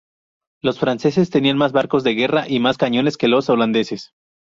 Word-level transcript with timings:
Los 0.63 0.79
franceses 0.79 1.29
tenían 1.29 1.59
más 1.59 1.73
barcos 1.73 2.03
de 2.03 2.15
guerra 2.15 2.47
y 2.49 2.59
más 2.59 2.77
cañones 2.79 3.17
que 3.17 3.27
los 3.27 3.49
holandeses. 3.49 4.13